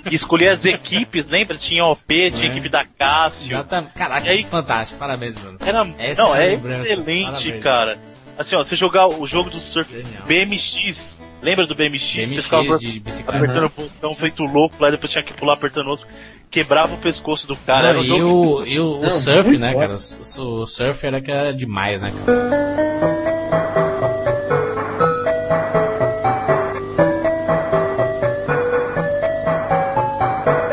[0.10, 1.56] e escolher as equipes, lembra?
[1.58, 2.52] Tinha OP, tinha É.
[2.52, 3.54] equipe da Cássio.
[3.54, 3.94] Exatamente.
[3.94, 5.00] Caraca, E aí- fantástico.
[5.00, 5.58] Parabéns, mano.
[5.64, 7.64] Era, Essa não, é a é excelente, Parabéns.
[7.64, 7.98] cara.
[8.38, 10.24] Assim, ó, você jogar o jogo do surf Genial.
[10.26, 12.02] BMX, lembra do BMX?
[12.04, 13.38] você BMX ficava de bicicleta.
[13.38, 16.08] apertando o botão feito louco, lá depois tinha que pular apertando outro.
[16.50, 17.90] Quebrava o pescoço do cara.
[17.90, 19.88] era Não, um e o, e o, o Não, surf, muito né, foda.
[19.88, 19.98] cara?
[20.40, 22.42] O, o surf era que era demais, né, cara?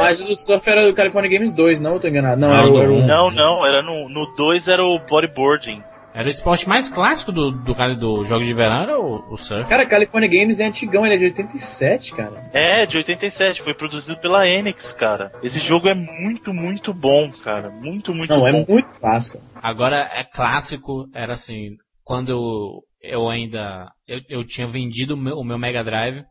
[0.00, 1.94] Mas o do Surf era do California Games 2, não?
[1.94, 2.40] Eu tô enganado.
[2.40, 3.06] Não, Não, era, o- do era o um.
[3.06, 5.82] Não, não, era no 2 no dois era o bodyboarding.
[6.18, 9.36] Era o esporte mais clássico do, do cara do jogo de verão, era o, o
[9.36, 9.68] surf.
[9.68, 12.50] Cara, California Games é antigão, ele é de 87, cara.
[12.52, 15.30] É, de 87, foi produzido pela Enix, cara.
[15.44, 17.70] Esse jogo é muito, muito bom, cara.
[17.70, 18.64] Muito, muito Não, é bom.
[18.68, 19.40] muito clássico.
[19.62, 25.36] Agora, é clássico, era assim, quando eu, eu ainda, eu, eu tinha vendido o meu,
[25.36, 26.24] o meu Mega Drive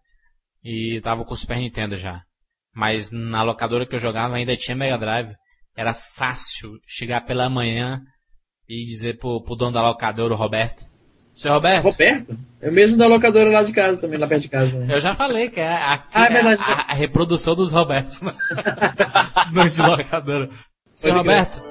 [0.62, 2.23] e tava com o Super Nintendo já.
[2.76, 5.34] Mas na locadora que eu jogava ainda tinha Mega Drive.
[5.78, 8.02] Era fácil chegar pela manhã
[8.69, 10.86] e dizer pro, pro dono da locadora, o Roberto,
[11.36, 12.38] Seu Roberto, Roberto?
[12.62, 14.77] É o mesmo da locadora lá de casa também, lá perto de casa.
[14.80, 14.95] Né?
[14.95, 16.62] eu já falei que é, a, Ah, é verdade.
[16.62, 18.21] a, a reprodução dos Robertos.
[18.21, 18.34] né?
[19.53, 20.49] Não de locadora.
[20.95, 21.13] Seu.
[21.13, 21.62] Roberto,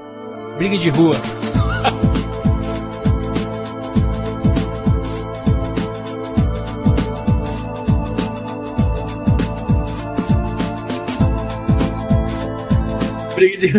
[0.56, 1.16] briga de rua.
[13.38, 13.72] Briga de...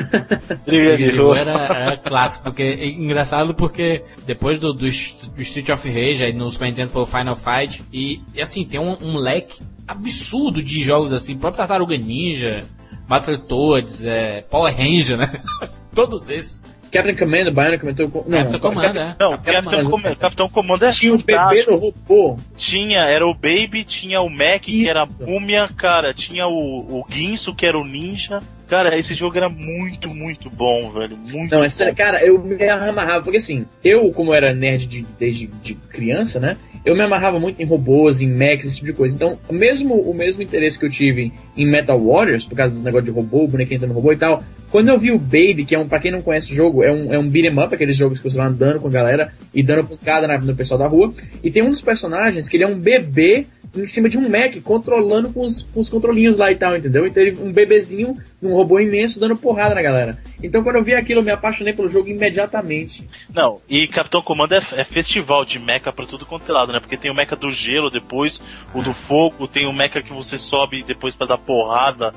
[0.65, 1.37] Briga de rua.
[1.39, 6.33] Era, era clássico, porque é engraçado porque depois do, do, do Street of Rage, aí
[6.33, 10.61] no Super Nintendo foi o Final Fight, e, e assim, tem um, um leque absurdo
[10.61, 12.61] de jogos assim, próprio Tartaruga Ninja,
[13.07, 15.41] Battletoads, é, Power Ranger, né?
[15.93, 16.61] Todos esses.
[16.91, 18.09] Captain Commando, Bionic comentou.
[18.09, 19.15] com- Não, Capitão Comando, é.
[19.19, 19.89] Não, Capitão Capitão, Comando.
[19.91, 22.37] Comando, Capitão Comando é Tinha o bebê no robô.
[22.55, 25.17] Tinha, era o Baby, tinha o Mac, que era a Isso.
[25.21, 28.39] múmia, cara, tinha o, o Guinso, que era o ninja.
[28.67, 31.15] Cara, esse jogo era muito, muito bom, velho.
[31.15, 31.69] Muito Não, é bom.
[31.69, 36.39] sério, cara, eu me amarrava, porque assim, eu, como era nerd de- desde de criança,
[36.39, 36.57] né?
[36.87, 39.13] Eu me amarrava muito em robôs, em mechs, esse tipo de coisa.
[39.13, 43.03] Então, mesmo o mesmo interesse que eu tive em Metal Warriors, por causa do negócio
[43.05, 45.79] de robô, bonequinho entrando no robô e tal, quando eu vi o Baby, que é
[45.79, 48.19] um, pra quem não conhece o jogo, é um, é um beat'em up, aqueles jogos
[48.19, 51.13] que você vai andando com a galera e dando pancada na- no pessoal da rua,
[51.43, 53.45] e tem um dos personagens que ele é um bebê
[53.75, 57.05] em cima de um mech, controlando com os, com os controlinhos lá e tal, entendeu?
[57.05, 60.17] Então ele, um bebezinho num robô imenso dando porrada na galera.
[60.41, 63.05] Então quando eu vi aquilo, eu me apaixonei pelo jogo imediatamente.
[63.33, 66.76] Não, e Capitão Comando é, é festival de mecha pra tudo quanto é lado, né?
[66.79, 68.41] Porque tem o mecha do gelo depois,
[68.73, 72.13] o do fogo, tem o mecha que você sobe depois pra dar porrada.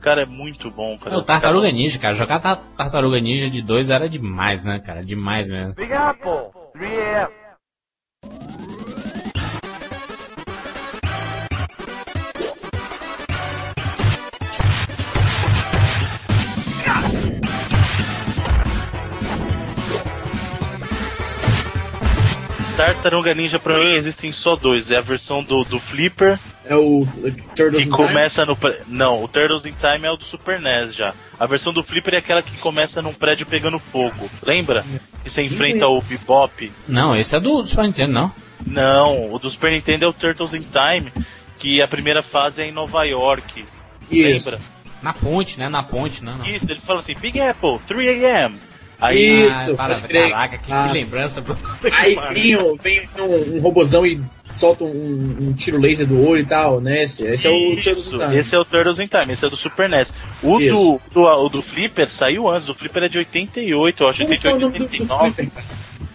[0.00, 1.16] Cara, é muito bom, cara.
[1.16, 2.12] É o Tartaruga Ninja, cara.
[2.14, 5.02] Jogar tar- Tartaruga Ninja de dois era demais, né, cara?
[5.02, 5.72] Demais mesmo.
[5.74, 7.28] Big Apple, 3
[22.86, 24.90] Tartaruga Ninja pra mim existem só dois.
[24.90, 27.06] É a versão do, do Flipper, É o
[27.54, 27.96] Turtles que in Time?
[27.96, 28.56] começa no.
[28.86, 31.14] Não, o Turtles in Time é o do Super NES já.
[31.38, 34.30] A versão do Flipper é aquela que começa num prédio pegando fogo.
[34.42, 34.84] Lembra?
[35.22, 36.70] Que você enfrenta o Bebop.
[36.86, 38.32] Não, esse é do, do Super Nintendo, não.
[38.66, 41.12] Não, o do Super Nintendo é o Turtles in Time,
[41.58, 43.64] que a primeira fase é em Nova York.
[44.10, 44.50] Isso.
[44.50, 44.60] Lembra?
[45.02, 45.68] Na ponte, né?
[45.68, 46.34] Na ponte, né?
[46.38, 46.46] Não.
[46.46, 48.56] Isso, ele fala assim, Big Apple, 3 AM.
[49.00, 50.30] Aí, Isso, Ah, para, pode crer.
[50.30, 50.86] caraca, que, Ah.
[50.88, 51.56] que lembrança, bro.
[51.92, 56.40] Aí vem, um- vem um, um robozão e solta um, um tiro laser do olho
[56.42, 57.02] e tal, né?
[57.02, 58.36] Esse, esse é o Turtles Isso, in Time.
[58.38, 60.12] esse é o Turtles in Time, esse é do Super NES.
[60.42, 61.00] O do, Isso.
[61.12, 64.46] do, o do Flipper saiu antes, o Flipper é de 88, eu acho, Qual que
[64.46, 65.32] é o 88, nome do, do 89.
[65.34, 65.64] Flipper?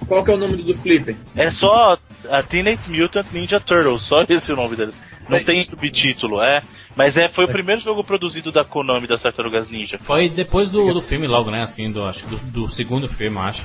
[0.07, 1.15] Qual que é o nome do, do Flipper?
[1.35, 1.97] É só
[2.31, 4.93] a Teenage Mutant Ninja Turtles, só esse é o nome dele.
[5.29, 6.61] Não tem subtítulo, é.
[6.95, 9.97] Mas é, foi o primeiro jogo produzido da Konami das Tartarugas Ninja.
[9.99, 11.61] Foi depois do, do filme logo, né?
[11.63, 13.63] Assim, do, acho que do, do segundo filme, eu acho.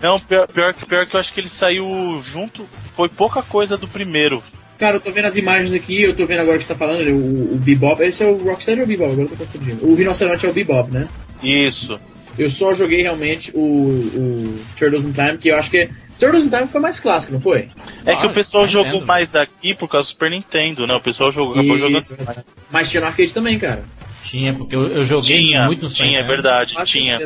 [0.00, 3.76] Não, pior, pior, que- pior que eu acho que ele saiu junto, foi pouca coisa
[3.76, 4.42] do primeiro.
[4.78, 7.04] Cara, eu tô vendo as imagens aqui, eu tô vendo agora que você tá falando,
[7.10, 8.00] o, o Bebop.
[8.00, 9.10] Esse é o Rocksteady ou o Bebop?
[9.12, 9.84] Agora eu tô confundindo.
[9.84, 11.08] O Rinoceronte é o Bebop, né?
[11.42, 11.98] Isso.
[12.38, 15.88] Eu só joguei realmente o, o Turtles in Time, que eu acho que.
[16.18, 17.68] Turtles in Time foi mais clássico, não foi?
[18.04, 19.06] É que Ah, o pessoal jogou Nintendo.
[19.06, 20.94] mais aqui por causa do Super Nintendo, né?
[20.94, 22.14] O pessoal jogou, acabou Isso.
[22.16, 22.44] jogando.
[22.70, 23.84] Mas tinha no arcade também, cara.
[24.22, 27.18] Tinha, porque eu, eu joguei Tinha, muito no Super tinha, é verdade, Com tinha.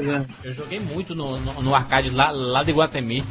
[0.45, 3.25] Eu joguei muito no, no, no arcade lá, lá de Guatemi.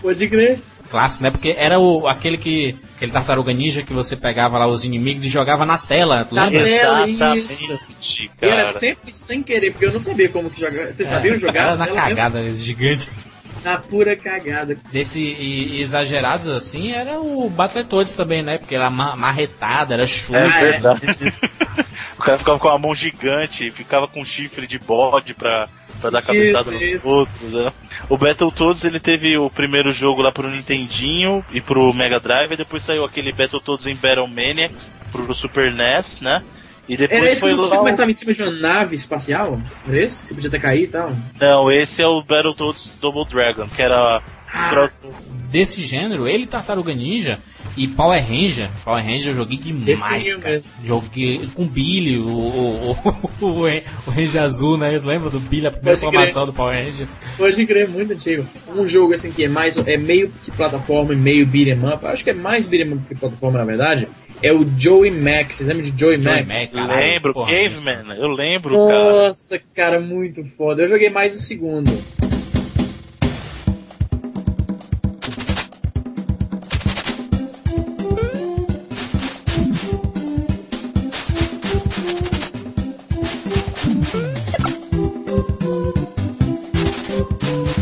[0.00, 0.60] Pode crer.
[0.90, 1.30] Clássico, né?
[1.30, 2.76] Porque era o, aquele que.
[2.96, 6.24] Aquele tartaruga ninja que você pegava lá os inimigos e jogava na tela.
[6.24, 6.64] tu Na lembra?
[6.64, 7.08] tela.
[7.08, 8.68] Exatamente, E era cara.
[8.72, 10.92] sempre sem querer, porque eu não sabia como que jogar.
[10.92, 11.68] Vocês sabiam jogar?
[11.68, 13.08] Era na cagada gigante.
[13.64, 14.76] Na pura cagada.
[14.90, 18.56] Desse e, e exagerados assim, era o Battletoads também, né?
[18.58, 20.36] Porque era ma- marretada, era chute.
[20.36, 20.58] É é.
[20.70, 21.00] verdade.
[22.18, 25.68] o cara ficava com a mão gigante, ficava com chifre de bode pra,
[26.00, 27.08] pra dar cabeçada Isso, nos isso.
[27.08, 27.52] outros.
[27.52, 27.72] Né?
[28.08, 32.56] O Battletoads ele teve o primeiro jogo lá pro Nintendinho e pro Mega Drive, e
[32.56, 36.42] depois saiu aquele Battletoads em Battle Maniacs pro Super NES, né?
[36.88, 39.60] E depois Era esse foi que você começava em cima de uma nave espacial?
[39.86, 40.22] Era esse?
[40.22, 41.10] Que você podia até cair e tal?
[41.38, 44.22] Não, esse é o Battletoads Double Dragon, que era.
[44.52, 44.88] Ah.
[45.50, 47.38] Desse gênero, ele Tartaruga Ninja
[47.76, 48.68] e Power Ranger.
[48.84, 50.54] Power Ranger eu joguei demais, Definiu cara.
[50.54, 50.70] mesmo.
[50.84, 52.96] Joguei com Billy, o, o,
[53.40, 54.98] o, o, Ranger Azul, né?
[55.02, 57.06] Lembra do Billy, a primeira Pode formação do Power Ranger?
[57.36, 58.46] Pode crer, muito antigo.
[58.74, 62.04] Um jogo assim que é mais é meio que plataforma e meio beat'em up.
[62.06, 64.08] Acho que é mais beat'em up que plataforma, na verdade.
[64.42, 65.50] É o Joey Mac.
[65.50, 66.48] Vocês lembram de Joey, Joey Mac?
[66.48, 67.50] Mac, caralho, lembro, porra.
[67.50, 69.26] Caveman, eu lembro, cara.
[69.26, 70.82] Nossa, cara, muito foda.
[70.82, 71.90] Eu joguei mais o segundo.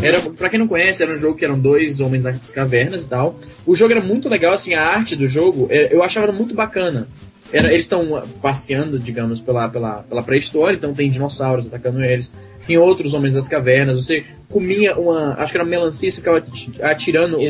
[0.06, 3.08] Era, pra quem não conhece, era um jogo que eram dois homens nas cavernas e
[3.08, 3.38] tal.
[3.66, 7.08] O jogo era muito legal, assim, a arte do jogo, é, eu achava muito bacana.
[7.52, 12.32] Era, eles estão passeando, digamos, pela, pela, pela pré-história, então tem dinossauros atacando eles,
[12.66, 16.72] tem outros homens das cavernas, você comia uma, acho que era melancia, você ficava ati-
[16.82, 17.40] atirando o-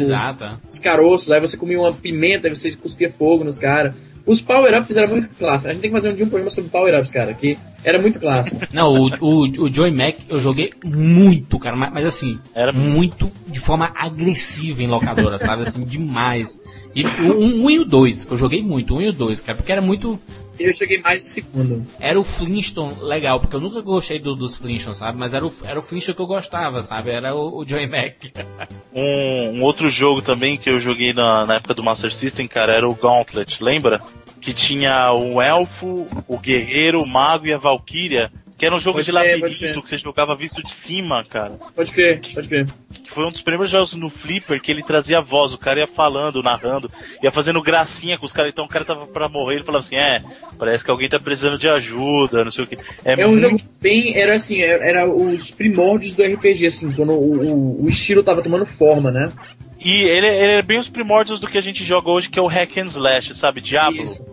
[0.69, 3.95] os caroços, aí você comia uma pimenta, aí você cuspia fogo nos caras.
[4.27, 5.67] Os power-ups eram muito clássicos.
[5.67, 8.19] A gente tem que fazer um dia um programa sobre power-ups, cara, que era muito
[8.19, 8.61] clássico.
[8.75, 13.31] Não, o, o, o Joey Mac eu joguei muito, cara, mas, mas assim, Era- muito
[13.47, 15.63] de forma agressiva em locadora, sabe?
[15.63, 16.59] Assim, demais.
[16.95, 19.13] E o 1 um e o 2, que eu joguei muito, o 1 e o
[19.13, 20.19] 2, cara, porque era muito.
[20.59, 21.87] Eu cheguei mais de segundo.
[22.01, 25.19] Era o Flintstone legal, porque eu nunca gostei do- dos Flintstones, sabe?
[25.19, 27.11] Mas era o, era o Flintstone que eu gostava, sabe?
[27.11, 28.15] Era o, o Joey Mac.
[28.99, 32.73] Um, um outro jogo também que eu joguei na, na época do Master System, cara,
[32.73, 34.01] era o Gauntlet, lembra?
[34.41, 38.33] Que tinha o elfo, o guerreiro, o mago e a valquíria.
[38.59, 41.59] Que era um jogo Pode de labirinto que você jogava visto de cima, cara.
[41.75, 42.67] Pode crer, pode crer.
[43.05, 45.81] Que foi um dos primeiros jogos no Flipper que ele trazia a voz, o cara
[45.81, 46.91] ia falando, narrando,
[47.23, 49.97] ia fazendo gracinha com os caras, então o cara tava pra morrer, ele falava assim,
[49.97, 50.23] é,
[50.59, 52.79] parece que alguém tá precisando de ajuda, não sei o que.
[53.05, 54.17] É um muito- jogo bem.
[54.17, 57.35] Era assim, era, era os primórdios do RPG, assim, quando o,
[57.83, 59.31] o, o estilo tava tomando forma, né?
[59.79, 62.43] E ele, ele é bem os primórdios do que a gente joga hoje, que é
[62.43, 63.61] o Hack and Slash, sabe?
[63.61, 64.03] Diablo.
[64.03, 64.25] Isso.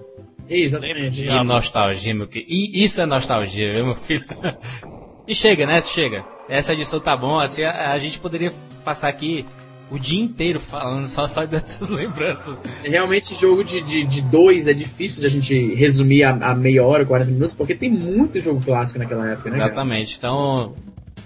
[0.49, 1.25] Exatamente.
[1.25, 2.27] E nostalgia, meu.
[2.33, 4.25] E isso é nostalgia, meu filho?
[5.25, 5.81] E chega, né?
[5.81, 6.25] Chega.
[6.49, 8.51] Essa edição tá bom, assim, a, a gente poderia
[8.83, 9.45] passar aqui
[9.89, 12.59] o dia inteiro falando só, só dessas lembranças.
[12.83, 16.83] Realmente, jogo de, de, de dois é difícil de a gente resumir a, a meia
[16.83, 19.59] hora, 40 minutos, porque tem muito jogo clássico naquela época, né?
[19.59, 19.71] cara?
[19.71, 20.17] Exatamente.
[20.17, 20.73] Então,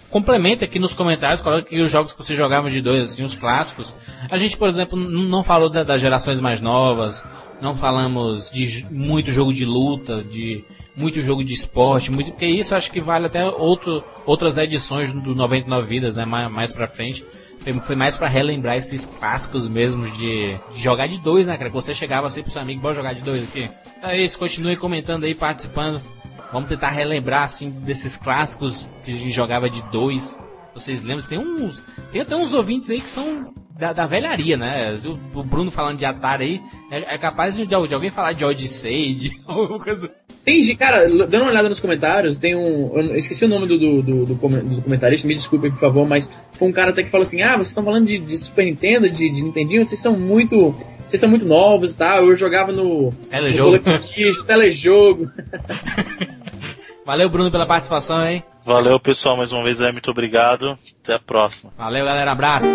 [0.10, 3.36] complementa aqui nos comentários, coloca aqui os jogos que você jogava de dois, assim, os
[3.36, 3.94] clássicos.
[4.30, 7.24] A gente, por exemplo, não falou da- das gerações mais novas,
[7.62, 10.64] não falamos de muito jogo de luta, de
[10.96, 15.36] muito jogo de esporte, muito, porque isso acho que vale até outro, outras edições do
[15.36, 17.24] 99 Vidas, né, mais, mais pra frente.
[17.60, 21.70] Foi, foi mais pra relembrar esses clássicos mesmo de, de jogar de dois, né, cara?
[21.72, 23.68] Você chegava assim pro seu amigo, bora jogar de dois aqui.
[24.02, 26.02] É isso, continue comentando aí, participando.
[26.52, 30.40] Vamos tentar relembrar assim desses clássicos que a gente jogava de dois.
[30.74, 31.26] Vocês lembram?
[31.26, 31.82] Tem uns,
[32.12, 34.98] tem até uns ouvintes aí que são da, da velharia, né?
[35.34, 38.46] O, o Bruno falando de Atari aí, é, é capaz de, de alguém falar de
[38.46, 40.10] Odyssey, de alguma coisa.
[40.46, 42.96] Tem, gente- cara, dando uma olhada nos comentários, tem um.
[42.98, 46.08] Eu esqueci o nome do, do, do, do come- do comentarista, me desculpem, por favor,
[46.08, 48.66] mas foi um cara até que falou assim: ah, vocês estão falando de, de Super
[48.66, 50.74] Nintendo, de, de Nintendinho, vocês são muito.
[51.08, 52.26] Vocês são muito novos e tal.
[52.26, 53.12] Eu jogava no.
[53.30, 53.80] Telejogo.
[54.38, 55.32] No telejogo.
[57.08, 58.44] Valeu, Bruno, pela participação, hein?
[58.66, 60.78] Valeu, pessoal, mais uma vez aí, muito obrigado.
[61.02, 61.72] Até a próxima.
[61.78, 62.34] Valeu, galera.
[62.34, 62.68] Abraço.